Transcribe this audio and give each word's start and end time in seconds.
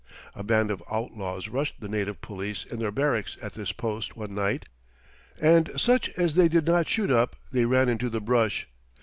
A 0.33 0.41
band 0.41 0.71
of 0.71 0.81
outlaws 0.89 1.47
rushed 1.47 1.79
the 1.79 1.87
native 1.87 2.21
police 2.21 2.63
in 2.65 2.79
their 2.79 2.89
barracks 2.89 3.37
at 3.39 3.53
this 3.53 3.71
post 3.71 4.17
one 4.17 4.33
night, 4.33 4.65
and 5.39 5.69
such 5.79 6.09
as 6.17 6.33
they 6.33 6.47
did 6.47 6.65
not 6.65 6.87
shoot 6.87 7.11
up 7.11 7.35
they 7.51 7.65
ran 7.65 7.87
into 7.87 8.09
the 8.09 8.19
brush. 8.19 8.67